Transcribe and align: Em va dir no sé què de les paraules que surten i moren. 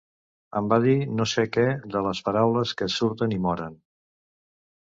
Em 0.59 0.69
va 0.71 0.79
dir 0.85 0.95
no 1.19 1.27
sé 1.33 1.45
què 1.57 1.65
de 1.97 2.03
les 2.07 2.21
paraules 2.31 2.73
que 2.81 2.91
surten 2.97 3.37
i 3.37 3.41
moren. 3.45 3.77